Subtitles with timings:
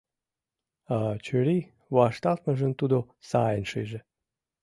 [0.95, 1.63] А чурий
[1.95, 2.97] вашталтмыжым тудо
[3.29, 3.99] сайын шиже.